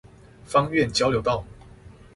[0.47, 1.45] 芳苑交流道